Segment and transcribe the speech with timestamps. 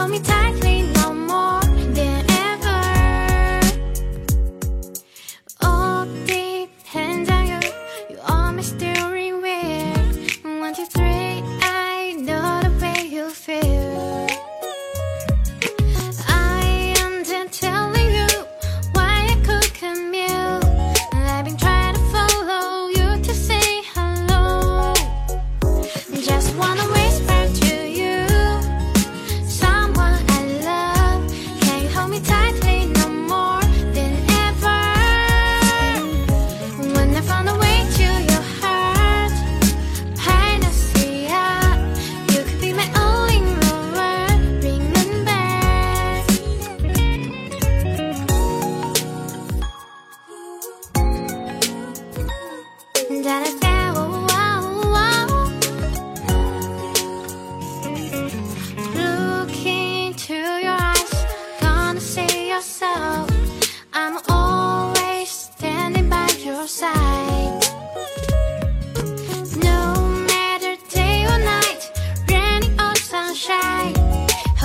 [0.00, 0.49] hold me tight.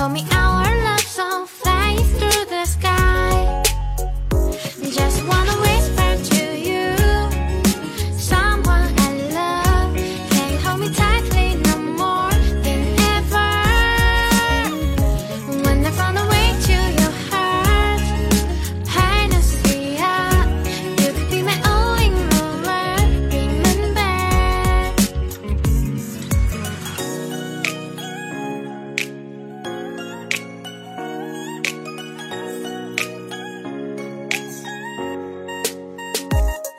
[0.06, 0.45] Call me out.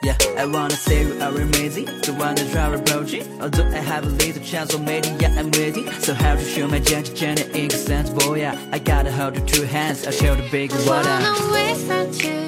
[0.08, 1.84] Yeah, I wanna say you are amazing.
[2.00, 3.26] Do wanna drive a it?
[3.42, 4.72] Or do I have a little chance?
[4.72, 5.86] of maybe yeah, I'm waiting.
[6.00, 8.40] So how to show my gentle, gentle, inconsistent boy?
[8.40, 10.06] Yeah, I gotta hold your two hands.
[10.06, 11.10] I'll show the big water.
[11.10, 12.47] Wanna waste for you.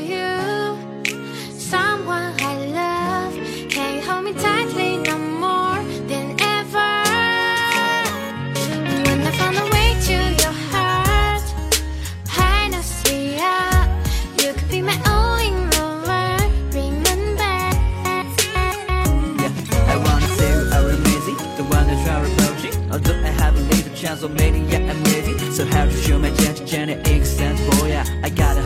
[24.10, 27.90] 장소 and maybe, So how to show my chance 전에 boy.
[27.90, 28.59] Yeah, I got